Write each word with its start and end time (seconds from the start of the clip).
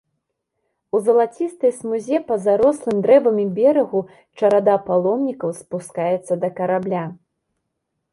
У 0.99 0.99
залацістай 1.07 1.73
смузе 1.81 2.17
па 2.29 2.37
зарослым 2.45 2.97
дрэвамі 3.07 3.45
берагу 3.59 4.01
чарада 4.39 4.75
паломнікаў 4.87 5.49
спускаецца 5.61 6.33
да 6.45 6.49
карабля. 6.61 7.03